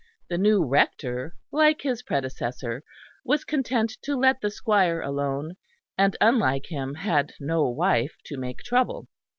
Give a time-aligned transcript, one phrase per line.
[0.31, 2.81] The new rector, like his predecessor,
[3.23, 5.57] was content to let the squire alone;
[5.95, 9.05] and unlike him had no wife to make trouble.